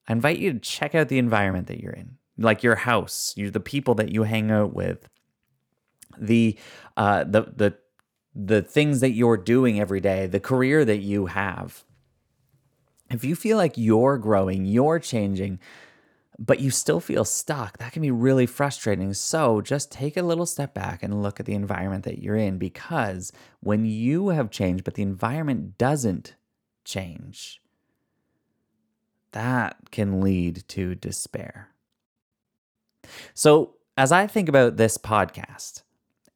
I 0.08 0.12
invite 0.12 0.38
you 0.38 0.52
to 0.52 0.58
check 0.58 0.94
out 0.94 1.08
the 1.08 1.18
environment 1.18 1.68
that 1.68 1.80
you're 1.80 1.92
in 1.92 2.16
like 2.38 2.62
your 2.62 2.76
house, 2.76 3.34
you 3.36 3.50
the 3.50 3.60
people 3.60 3.94
that 3.96 4.10
you 4.10 4.24
hang 4.24 4.50
out 4.50 4.74
with, 4.74 5.08
the 6.18 6.58
uh, 6.96 7.24
the 7.24 7.52
the 7.56 7.74
the 8.34 8.62
things 8.62 9.00
that 9.00 9.12
you're 9.12 9.36
doing 9.36 9.80
every 9.80 10.00
day, 10.00 10.26
the 10.26 10.40
career 10.40 10.84
that 10.84 10.98
you 10.98 11.26
have. 11.26 11.84
If 13.10 13.22
you 13.22 13.36
feel 13.36 13.56
like 13.56 13.76
you're 13.76 14.18
growing, 14.18 14.64
you're 14.64 14.98
changing, 14.98 15.60
but 16.38 16.58
you 16.58 16.70
still 16.70 17.00
feel 17.00 17.24
stuck, 17.24 17.78
that 17.78 17.92
can 17.92 18.02
be 18.02 18.10
really 18.10 18.46
frustrating. 18.46 19.14
So 19.14 19.60
just 19.60 19.92
take 19.92 20.16
a 20.16 20.22
little 20.22 20.46
step 20.46 20.74
back 20.74 21.02
and 21.02 21.22
look 21.22 21.38
at 21.38 21.46
the 21.46 21.54
environment 21.54 22.04
that 22.04 22.18
you're 22.18 22.36
in 22.36 22.58
because 22.58 23.30
when 23.60 23.84
you 23.84 24.30
have 24.30 24.50
changed, 24.50 24.84
but 24.84 24.94
the 24.94 25.02
environment 25.02 25.78
doesn't 25.78 26.34
change, 26.84 27.60
that 29.30 29.76
can 29.92 30.20
lead 30.20 30.64
to 30.68 30.94
despair. 30.94 31.73
So, 33.34 33.74
as 33.96 34.10
I 34.10 34.26
think 34.26 34.48
about 34.48 34.76
this 34.76 34.98
podcast 34.98 35.82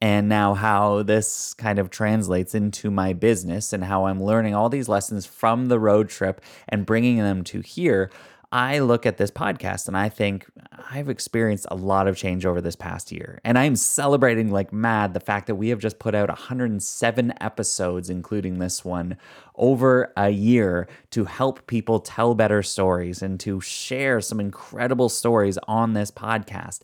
and 0.01 0.29
now 0.29 0.53
how 0.53 1.03
this 1.03 1.53
kind 1.53 1.77
of 1.77 1.89
translates 1.89 2.55
into 2.55 2.89
my 2.89 3.11
business 3.13 3.73
and 3.73 3.83
how 3.83 4.05
I'm 4.05 4.23
learning 4.23 4.55
all 4.55 4.69
these 4.69 4.87
lessons 4.87 5.25
from 5.25 5.67
the 5.67 5.79
road 5.79 6.09
trip 6.09 6.41
and 6.69 6.85
bringing 6.85 7.17
them 7.17 7.43
to 7.45 7.59
here, 7.59 8.09
I 8.51 8.79
look 8.79 9.05
at 9.05 9.17
this 9.17 9.29
podcast 9.29 9.87
and 9.87 9.95
I 9.95 10.09
think 10.09 10.47
I've 10.91 11.07
experienced 11.07 11.67
a 11.69 11.75
lot 11.75 12.07
of 12.07 12.17
change 12.17 12.47
over 12.47 12.61
this 12.61 12.75
past 12.75 13.11
year. 13.11 13.39
And 13.43 13.59
I'm 13.59 13.75
celebrating 13.75 14.49
like 14.49 14.73
mad 14.73 15.13
the 15.13 15.19
fact 15.19 15.45
that 15.47 15.55
we 15.55 15.69
have 15.69 15.77
just 15.77 15.99
put 15.99 16.15
out 16.15 16.29
107 16.29 17.33
episodes, 17.39 18.09
including 18.09 18.57
this 18.57 18.83
one, 18.83 19.17
over 19.55 20.11
a 20.17 20.29
year 20.29 20.87
to 21.11 21.25
help 21.25 21.67
people 21.67 21.99
tell 21.99 22.33
better 22.33 22.63
stories 22.63 23.21
and 23.21 23.39
to 23.41 23.61
share 23.61 24.19
some 24.19 24.39
incredible 24.39 25.09
stories 25.09 25.59
on 25.67 25.93
this 25.93 26.09
podcast. 26.09 26.79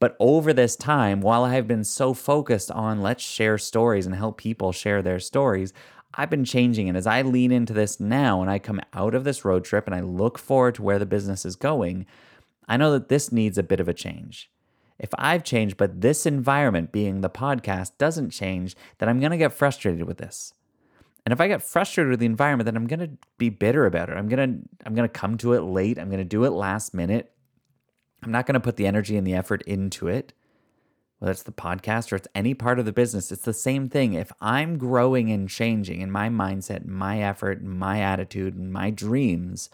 But 0.00 0.14
over 0.20 0.52
this 0.52 0.76
time, 0.76 1.22
while 1.22 1.42
I 1.42 1.54
have 1.54 1.66
been 1.66 1.84
so 1.84 2.14
focused 2.14 2.70
on 2.70 3.00
let's 3.00 3.24
share 3.24 3.58
stories 3.58 4.06
and 4.06 4.14
help 4.14 4.38
people 4.38 4.72
share 4.72 5.02
their 5.02 5.18
stories, 5.18 5.72
I've 6.14 6.30
been 6.30 6.44
changing. 6.44 6.88
And 6.88 6.96
as 6.96 7.06
I 7.06 7.22
lean 7.22 7.52
into 7.52 7.72
this 7.72 8.00
now 8.00 8.40
and 8.40 8.50
I 8.50 8.58
come 8.58 8.80
out 8.92 9.14
of 9.14 9.24
this 9.24 9.44
road 9.44 9.64
trip 9.64 9.86
and 9.86 9.94
I 9.94 10.00
look 10.00 10.38
forward 10.38 10.74
to 10.76 10.82
where 10.82 10.98
the 10.98 11.06
business 11.06 11.44
is 11.44 11.56
going, 11.56 12.06
I 12.68 12.76
know 12.76 12.92
that 12.92 13.08
this 13.08 13.30
needs 13.32 13.58
a 13.58 13.62
bit 13.62 13.80
of 13.80 13.88
a 13.88 13.94
change. 13.94 14.50
If 14.98 15.10
I've 15.16 15.44
changed, 15.44 15.76
but 15.76 16.00
this 16.00 16.26
environment, 16.26 16.90
being 16.90 17.20
the 17.20 17.30
podcast, 17.30 17.92
doesn't 17.98 18.30
change, 18.30 18.74
then 18.98 19.08
I'm 19.08 19.20
going 19.20 19.30
to 19.30 19.36
get 19.36 19.52
frustrated 19.52 20.02
with 20.02 20.18
this. 20.18 20.54
And 21.24 21.32
if 21.32 21.40
I 21.40 21.46
get 21.46 21.62
frustrated 21.62 22.10
with 22.10 22.20
the 22.20 22.26
environment, 22.26 22.64
then 22.64 22.76
I'm 22.76 22.86
going 22.86 23.00
to 23.00 23.10
be 23.36 23.50
bitter 23.50 23.86
about 23.86 24.08
it. 24.08 24.16
I'm 24.16 24.28
going 24.28 24.62
to 24.62 24.86
I'm 24.86 24.94
going 24.94 25.08
to 25.08 25.12
come 25.12 25.36
to 25.38 25.52
it 25.52 25.60
late. 25.60 25.98
I'm 25.98 26.08
going 26.08 26.18
to 26.18 26.24
do 26.24 26.44
it 26.44 26.50
last 26.50 26.94
minute. 26.94 27.32
I'm 28.22 28.32
not 28.32 28.46
going 28.46 28.54
to 28.54 28.60
put 28.60 28.76
the 28.76 28.86
energy 28.86 29.16
and 29.16 29.26
the 29.26 29.34
effort 29.34 29.62
into 29.62 30.08
it 30.08 30.32
whether 31.18 31.32
it's 31.32 31.42
the 31.42 31.52
podcast 31.52 32.12
or 32.12 32.16
it's 32.16 32.28
any 32.34 32.54
part 32.54 32.78
of 32.78 32.84
the 32.84 32.92
business, 32.92 33.32
it's 33.32 33.42
the 33.42 33.52
same 33.52 33.88
thing. 33.88 34.12
If 34.14 34.32
I'm 34.40 34.78
growing 34.78 35.30
and 35.30 35.48
changing 35.48 36.00
in 36.00 36.10
my 36.10 36.28
mindset, 36.28 36.86
my 36.86 37.20
effort, 37.20 37.62
my 37.62 38.00
attitude, 38.00 38.54
and 38.54 38.72
my 38.72 38.90
dreams, 38.90 39.68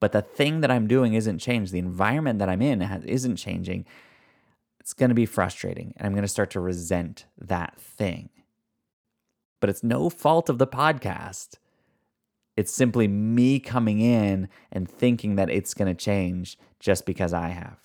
but 0.00 0.12
the 0.12 0.22
thing 0.22 0.60
that 0.60 0.70
I'm 0.70 0.86
doing 0.86 1.14
isn't 1.14 1.38
changed, 1.38 1.72
the 1.72 1.78
environment 1.78 2.38
that 2.38 2.48
I'm 2.48 2.62
in 2.62 2.82
isn't 2.82 3.36
changing, 3.36 3.84
it's 4.80 4.92
going 4.92 5.08
to 5.10 5.14
be 5.14 5.26
frustrating. 5.26 5.92
And 5.96 6.06
I'm 6.06 6.12
going 6.12 6.22
to 6.22 6.28
start 6.28 6.50
to 6.50 6.60
resent 6.60 7.26
that 7.36 7.78
thing. 7.80 8.30
But 9.60 9.70
it's 9.70 9.82
no 9.82 10.08
fault 10.08 10.48
of 10.48 10.58
the 10.58 10.66
podcast. 10.66 11.56
It's 12.56 12.72
simply 12.72 13.06
me 13.06 13.60
coming 13.60 14.00
in 14.00 14.48
and 14.72 14.88
thinking 14.88 15.36
that 15.36 15.50
it's 15.50 15.74
going 15.74 15.88
to 15.88 15.94
change 15.94 16.58
just 16.80 17.06
because 17.06 17.32
I 17.32 17.48
have. 17.48 17.76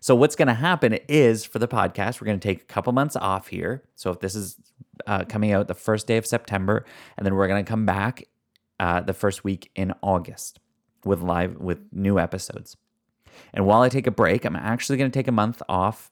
So 0.00 0.14
what's 0.14 0.36
going 0.36 0.48
to 0.48 0.54
happen 0.54 0.98
is 1.08 1.44
for 1.44 1.58
the 1.58 1.68
podcast, 1.68 2.20
we're 2.20 2.26
going 2.26 2.40
to 2.40 2.48
take 2.48 2.62
a 2.62 2.66
couple 2.66 2.92
months 2.92 3.16
off 3.16 3.48
here. 3.48 3.82
So 3.96 4.10
if 4.10 4.20
this 4.20 4.34
is 4.34 4.56
uh, 5.06 5.24
coming 5.28 5.52
out 5.52 5.68
the 5.68 5.74
first 5.74 6.06
day 6.06 6.16
of 6.16 6.26
September, 6.26 6.84
and 7.16 7.26
then 7.26 7.34
we're 7.34 7.48
going 7.48 7.64
to 7.64 7.68
come 7.68 7.86
back 7.86 8.24
uh, 8.80 9.00
the 9.00 9.12
first 9.12 9.44
week 9.44 9.70
in 9.74 9.92
August 10.02 10.60
with 11.04 11.20
live 11.20 11.56
with 11.56 11.80
new 11.92 12.18
episodes. 12.18 12.76
And 13.52 13.66
while 13.66 13.82
I 13.82 13.88
take 13.88 14.06
a 14.06 14.12
break, 14.12 14.44
I'm 14.44 14.56
actually 14.56 14.98
going 14.98 15.10
to 15.10 15.18
take 15.18 15.28
a 15.28 15.32
month 15.32 15.62
off 15.68 16.10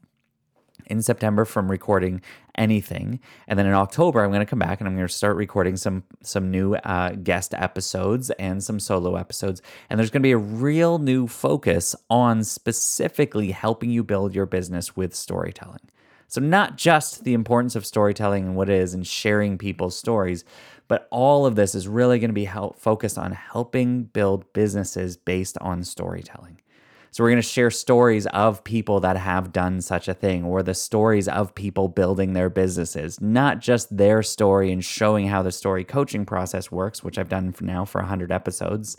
in 0.87 1.03
September 1.03 1.45
from 1.45 1.71
recording 1.71 2.21
anything, 2.57 3.21
and 3.49 3.59
then 3.59 3.67
in 3.67 3.73
October 3.73 4.23
I'm 4.23 4.31
going 4.31 4.41
to 4.41 4.47
come 4.47 4.59
back 4.59 4.81
and 4.81 4.89
I'm 4.89 4.97
going 4.97 5.07
to 5.07 5.13
start 5.13 5.37
recording 5.37 5.77
some 5.77 6.05
some 6.23 6.51
new 6.51 6.75
uh, 6.75 7.11
guest 7.11 7.55
episodes 7.55 8.31
and 8.31 8.63
some 8.63 8.79
solo 8.81 9.17
episodes. 9.17 9.63
And 9.89 9.99
there's 9.99 10.11
going 10.11 10.23
to 10.23 10.27
be 10.27 10.33
a 10.33 10.39
real 10.39 10.99
new 10.99 11.27
focus 11.27 11.97
on 12.11 12.45
specifically 12.45 13.51
helping 13.51 13.91
you 13.91 14.03
build 14.03 14.35
your 14.35 14.47
business 14.47 14.97
with 14.97 15.15
storytelling. 15.15 15.91
So 16.29 16.41
not 16.41 16.77
just 16.77 17.25
the 17.25 17.35
importance 17.35 17.77
of 17.77 17.87
storytelling 17.87 18.47
and 18.47 18.57
what 18.57 18.69
it 18.69 18.81
is 18.81 18.95
and 18.95 19.07
sharing 19.07 19.59
people's 19.59 19.97
stories, 19.97 20.45
but 20.89 21.07
all 21.11 21.47
of 21.47 21.57
this 21.57 21.75
is 21.75 21.89
really 21.89 22.19
going 22.19 22.31
to 22.31 22.35
be 22.35 22.45
help, 22.45 22.79
focused 22.79 23.19
on 23.19 23.33
helping 23.33 24.05
build 24.05 24.53
businesses 24.53 25.17
based 25.17 25.57
on 25.61 25.85
storytelling. 25.85 26.61
So 27.11 27.25
we're 27.25 27.31
going 27.31 27.43
to 27.43 27.49
share 27.49 27.71
stories 27.71 28.27
of 28.27 28.63
people 28.65 29.01
that 29.01 29.17
have 29.17 29.53
done 29.53 29.81
such 29.81 30.07
a 30.09 30.15
thing 30.15 30.45
or 30.45 30.63
the 30.63 30.75
stories 30.75 31.29
of 31.29 31.55
people 31.55 31.89
building 31.89 32.33
their 32.35 32.51
businesses, 32.51 33.21
not 33.21 33.61
just 33.61 33.97
their 33.97 34.23
story 34.23 34.71
and 34.71 34.85
showing 34.85 35.29
how 35.29 35.43
the 35.43 35.53
story 35.53 35.85
coaching 35.85 36.27
process 36.27 36.71
works, 36.71 37.03
which 37.03 37.19
I've 37.19 37.29
done 37.29 37.55
now 37.61 37.85
for 37.85 38.01
100 38.01 38.31
episodes, 38.31 38.97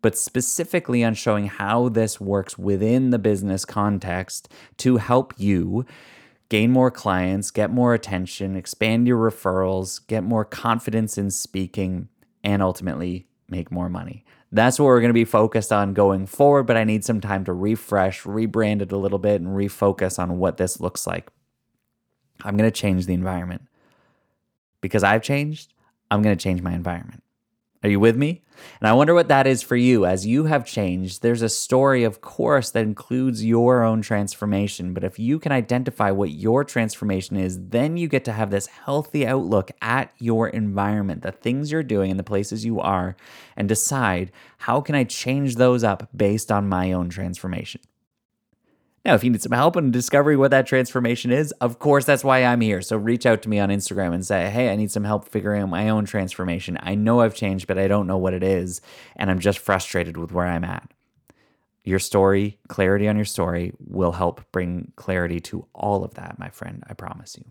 but 0.00 0.16
specifically 0.16 1.04
on 1.04 1.14
showing 1.14 1.46
how 1.46 1.88
this 1.88 2.20
works 2.20 2.58
within 2.58 3.10
the 3.10 3.18
business 3.18 3.64
context 3.64 4.52
to 4.78 4.96
help 4.96 5.34
you 5.38 5.84
gain 6.48 6.70
more 6.70 6.90
clients, 6.90 7.50
get 7.50 7.70
more 7.70 7.94
attention, 7.94 8.56
expand 8.56 9.06
your 9.06 9.18
referrals, 9.18 10.06
get 10.06 10.22
more 10.22 10.44
confidence 10.44 11.16
in 11.16 11.30
speaking, 11.30 12.08
and 12.44 12.62
ultimately 12.62 13.26
make 13.52 13.70
more 13.70 13.88
money. 13.88 14.24
That's 14.50 14.80
what 14.80 14.86
we're 14.86 15.00
going 15.00 15.10
to 15.10 15.14
be 15.14 15.24
focused 15.24 15.72
on 15.72 15.94
going 15.94 16.26
forward, 16.26 16.64
but 16.64 16.76
I 16.76 16.82
need 16.82 17.04
some 17.04 17.20
time 17.20 17.44
to 17.44 17.52
refresh, 17.52 18.24
rebrand 18.24 18.82
it 18.82 18.90
a 18.90 18.96
little 18.96 19.20
bit, 19.20 19.40
and 19.40 19.56
refocus 19.56 20.18
on 20.18 20.38
what 20.38 20.56
this 20.56 20.80
looks 20.80 21.06
like. 21.06 21.30
I'm 22.42 22.56
going 22.56 22.68
to 22.68 22.76
change 22.76 23.06
the 23.06 23.14
environment. 23.14 23.62
Because 24.80 25.04
I've 25.04 25.22
changed, 25.22 25.72
I'm 26.10 26.22
going 26.22 26.36
to 26.36 26.42
change 26.42 26.60
my 26.60 26.74
environment. 26.74 27.22
Are 27.82 27.88
you 27.88 27.98
with 27.98 28.16
me? 28.16 28.42
And 28.80 28.88
I 28.88 28.92
wonder 28.92 29.12
what 29.12 29.26
that 29.26 29.46
is 29.46 29.60
for 29.60 29.74
you. 29.74 30.06
As 30.06 30.24
you 30.24 30.44
have 30.44 30.64
changed, 30.64 31.20
there's 31.20 31.42
a 31.42 31.48
story, 31.48 32.04
of 32.04 32.20
course, 32.20 32.70
that 32.70 32.84
includes 32.84 33.44
your 33.44 33.82
own 33.82 34.02
transformation. 34.02 34.94
But 34.94 35.02
if 35.02 35.18
you 35.18 35.40
can 35.40 35.50
identify 35.50 36.12
what 36.12 36.30
your 36.30 36.62
transformation 36.62 37.36
is, 37.36 37.68
then 37.70 37.96
you 37.96 38.06
get 38.06 38.24
to 38.26 38.32
have 38.32 38.50
this 38.50 38.66
healthy 38.66 39.26
outlook 39.26 39.72
at 39.80 40.12
your 40.18 40.48
environment, 40.48 41.22
the 41.22 41.32
things 41.32 41.72
you're 41.72 41.82
doing 41.82 42.12
and 42.12 42.20
the 42.20 42.24
places 42.24 42.64
you 42.64 42.78
are, 42.78 43.16
and 43.56 43.68
decide 43.68 44.30
how 44.58 44.80
can 44.80 44.94
I 44.94 45.02
change 45.02 45.56
those 45.56 45.82
up 45.82 46.08
based 46.16 46.52
on 46.52 46.68
my 46.68 46.92
own 46.92 47.08
transformation. 47.08 47.80
Now, 49.04 49.14
if 49.14 49.24
you 49.24 49.30
need 49.30 49.42
some 49.42 49.52
help 49.52 49.76
in 49.76 49.90
discovering 49.90 50.38
what 50.38 50.52
that 50.52 50.66
transformation 50.66 51.32
is, 51.32 51.50
of 51.60 51.80
course, 51.80 52.04
that's 52.04 52.22
why 52.22 52.44
I'm 52.44 52.60
here. 52.60 52.80
So 52.80 52.96
reach 52.96 53.26
out 53.26 53.42
to 53.42 53.48
me 53.48 53.58
on 53.58 53.68
Instagram 53.68 54.14
and 54.14 54.24
say, 54.24 54.48
hey, 54.48 54.70
I 54.70 54.76
need 54.76 54.92
some 54.92 55.02
help 55.02 55.28
figuring 55.28 55.62
out 55.62 55.68
my 55.68 55.88
own 55.88 56.04
transformation. 56.04 56.78
I 56.80 56.94
know 56.94 57.20
I've 57.20 57.34
changed, 57.34 57.66
but 57.66 57.78
I 57.78 57.88
don't 57.88 58.06
know 58.06 58.18
what 58.18 58.32
it 58.32 58.44
is. 58.44 58.80
And 59.16 59.28
I'm 59.28 59.40
just 59.40 59.58
frustrated 59.58 60.16
with 60.16 60.30
where 60.30 60.46
I'm 60.46 60.62
at. 60.62 60.88
Your 61.84 61.98
story, 61.98 62.58
clarity 62.68 63.08
on 63.08 63.16
your 63.16 63.24
story, 63.24 63.72
will 63.84 64.12
help 64.12 64.40
bring 64.52 64.92
clarity 64.94 65.40
to 65.40 65.66
all 65.74 66.04
of 66.04 66.14
that, 66.14 66.38
my 66.38 66.48
friend. 66.48 66.84
I 66.88 66.94
promise 66.94 67.36
you. 67.36 67.44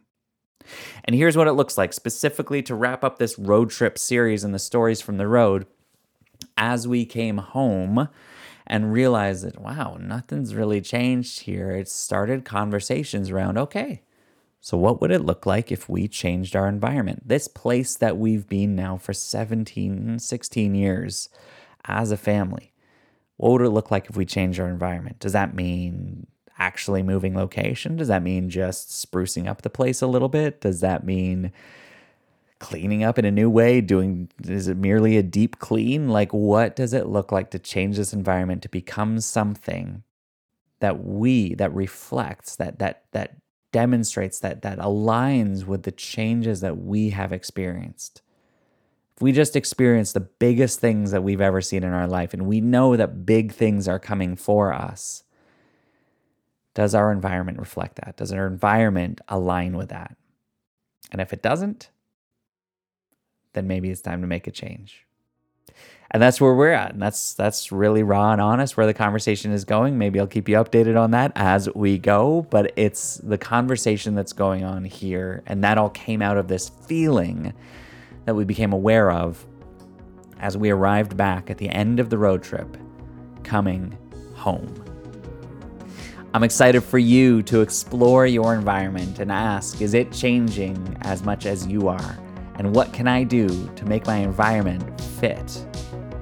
And 1.04 1.16
here's 1.16 1.36
what 1.36 1.48
it 1.48 1.54
looks 1.54 1.78
like 1.78 1.92
specifically 1.92 2.62
to 2.64 2.76
wrap 2.76 3.04
up 3.04 3.18
this 3.18 3.38
road 3.38 3.72
trip 3.72 3.98
series 3.98 4.46
and 4.46 4.54
the 4.54 4.60
stories 4.60 5.02
from 5.02 5.18
the 5.18 5.28
road. 5.28 5.66
As 6.56 6.88
we 6.88 7.06
came 7.06 7.40
home, 7.40 8.08
and 8.68 8.94
realize 8.94 9.42
that, 9.42 9.60
wow, 9.60 9.98
nothing's 10.00 10.56
really 10.56 10.82
changed 10.82 11.42
here. 11.42 11.72
It 11.72 11.90
started 11.90 12.46
conversations 12.46 13.30
around, 13.30 13.58
okay, 13.58 14.04
so 14.64 14.78
what 14.78 15.02
would 15.02 15.12
it 15.12 15.26
look 15.26 15.48
like 15.48 15.72
if 15.72 15.90
we 15.90 16.08
changed 16.08 16.56
our 16.56 16.68
environment? 16.68 17.28
This 17.28 17.48
place 17.48 17.96
that 17.96 18.18
we've 18.18 18.48
been 18.48 18.76
now 18.76 18.96
for 18.98 19.12
17, 19.12 20.20
16 20.20 20.76
years 20.76 21.30
as 21.86 22.12
a 22.12 22.18
family. 22.18 22.72
What 23.38 23.54
would 23.54 23.62
it 23.64 23.72
look 23.72 23.90
like 23.90 24.08
if 24.08 24.16
we 24.16 24.24
changed 24.24 24.60
our 24.60 24.70
environment? 24.70 25.18
Does 25.18 25.34
that 25.34 25.56
mean 25.56 26.28
actually 26.60 27.02
moving 27.02 27.36
location? 27.36 27.98
Does 27.98 28.08
that 28.10 28.22
mean 28.22 28.52
just 28.52 28.90
sprucing 28.90 29.48
up 29.48 29.64
the 29.64 29.70
place 29.72 30.00
a 30.00 30.08
little 30.08 30.30
bit? 30.30 30.62
Does 30.62 30.80
that 30.82 31.04
mean 31.04 31.52
cleaning 32.62 33.04
up 33.04 33.20
in 33.20 33.26
a 33.26 33.32
new 33.32 33.50
way 33.50 33.82
doing 33.82 34.30
is 34.48 34.68
it 34.68 34.78
merely 34.78 35.18
a 35.18 35.24
deep 35.24 35.60
clean? 35.60 36.08
Like 36.08 36.32
what 36.32 36.76
does 36.76 36.94
it 36.94 37.08
look 37.08 37.32
like 37.32 37.52
to 37.52 37.60
change 37.60 37.98
this 37.98 38.14
environment 38.14 38.62
to 38.62 38.70
become 38.70 39.20
something 39.20 40.04
that 40.80 41.04
we 41.04 41.56
that 41.56 41.74
reflects 41.74 42.56
that 42.56 42.80
that 42.80 43.04
that 43.12 43.36
demonstrates 43.72 44.40
that 44.40 44.62
that 44.62 44.78
aligns 44.78 45.66
with 45.66 45.84
the 45.84 45.92
changes 45.92 46.62
that 46.62 46.78
we 46.78 47.10
have 47.10 47.34
experienced? 47.34 48.22
If 49.18 49.24
we 49.24 49.32
just 49.32 49.56
experience 49.56 50.14
the 50.14 50.22
biggest 50.22 50.80
things 50.80 51.12
that 51.12 51.24
we've 51.24 51.42
ever 51.42 51.62
seen 51.62 51.84
in 51.84 51.92
our 51.92 52.08
life 52.08 52.34
and 52.34 52.46
we 52.46 52.62
know 52.62 52.96
that 52.96 53.26
big 53.26 53.52
things 53.52 53.88
are 53.88 54.00
coming 54.00 54.36
for 54.36 54.72
us 54.72 55.24
does 56.74 56.96
our 56.96 57.12
environment 57.12 57.60
reflect 57.60 57.98
that? 57.98 58.16
Does 58.16 58.32
our 58.32 58.48
environment 58.48 59.20
align 59.28 59.76
with 59.76 59.90
that? 59.90 60.16
And 61.12 61.20
if 61.20 61.34
it 61.34 61.42
doesn't 61.42 61.90
then 63.54 63.68
maybe 63.68 63.90
it's 63.90 64.02
time 64.02 64.22
to 64.22 64.28
make 64.28 64.48
a 64.48 64.52
change. 64.52 65.06
And 66.14 66.22
that's 66.22 66.42
where 66.42 66.54
we're 66.54 66.74
at. 66.74 66.92
And 66.92 67.02
that's 67.02 67.34
that's 67.34 67.72
really 67.72 68.04
raw 68.04 68.34
and 68.34 68.42
honest 68.42 68.76
where 68.76 68.86
the 68.86 68.94
conversation 68.94 69.52
is 69.52 69.64
going. 69.64 69.98
Maybe 69.98 70.20
I'll 70.20 70.28
keep 70.28 70.50
you 70.50 70.56
updated 70.58 71.02
on 71.02 71.12
that 71.12 71.32
as 71.36 71.70
we 71.74 71.98
go, 71.98 72.46
but 72.50 72.74
it's 72.76 73.18
the 73.18 73.38
conversation 73.38 74.14
that's 74.14 74.34
going 74.34 74.66
on 74.66 74.84
here 74.84 75.42
and 75.46 75.64
that 75.64 75.78
all 75.78 75.90
came 75.90 76.22
out 76.22 76.38
of 76.38 76.50
this 76.50 76.70
feeling 76.86 77.54
that 78.26 78.36
we 78.36 78.44
became 78.44 78.74
aware 78.74 79.10
of 79.10 79.46
as 80.40 80.58
we 80.58 80.70
arrived 80.70 81.16
back 81.16 81.50
at 81.50 81.58
the 81.58 81.70
end 81.70 82.00
of 82.00 82.10
the 82.10 82.18
road 82.18 82.44
trip 82.44 82.78
coming 83.44 83.98
home. 84.36 84.84
I'm 86.34 86.44
excited 86.44 86.82
for 86.82 86.98
you 86.98 87.42
to 87.44 87.62
explore 87.62 88.26
your 88.26 88.54
environment 88.54 89.20
and 89.20 89.32
ask 89.32 89.82
is 89.82 89.94
it 89.94 90.12
changing 90.12 90.98
as 91.02 91.24
much 91.24 91.46
as 91.46 91.68
you 91.68 91.88
are? 91.88 92.18
And 92.62 92.76
what 92.76 92.94
can 92.94 93.08
I 93.08 93.24
do 93.24 93.48
to 93.76 93.86
make 93.86 94.06
my 94.06 94.18
environment 94.18 95.02
fit 95.20 95.66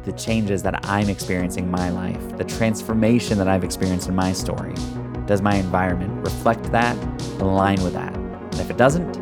the 0.05 0.13
changes 0.13 0.63
that 0.63 0.85
I'm 0.85 1.09
experiencing 1.09 1.65
in 1.65 1.69
my 1.69 1.89
life, 1.89 2.37
the 2.37 2.45
transformation 2.45 3.37
that 3.39 3.49
I've 3.49 3.65
experienced 3.65 4.07
in 4.07 4.15
my 4.15 4.31
story? 4.31 4.73
Does 5.25 5.41
my 5.41 5.55
environment 5.55 6.23
reflect 6.23 6.63
that, 6.71 6.95
align 7.41 7.83
with 7.83 7.91
that? 7.91 8.15
And 8.15 8.55
if 8.55 8.69
it 8.69 8.77
doesn't, 8.77 9.17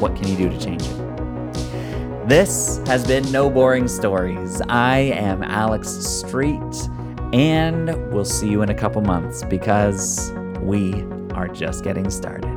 what 0.00 0.16
can 0.16 0.26
you 0.26 0.36
do 0.36 0.48
to 0.48 0.58
change 0.58 0.82
it? 0.82 2.28
This 2.28 2.80
has 2.88 3.06
been 3.06 3.30
No 3.30 3.48
Boring 3.48 3.86
Stories. 3.86 4.60
I 4.62 4.98
am 4.98 5.44
Alex 5.44 5.90
Street, 5.90 6.58
and 7.32 8.12
we'll 8.12 8.24
see 8.24 8.48
you 8.48 8.62
in 8.62 8.70
a 8.70 8.74
couple 8.74 9.00
months 9.00 9.44
because 9.44 10.32
we 10.60 11.04
are 11.34 11.46
just 11.46 11.84
getting 11.84 12.10
started. 12.10 12.51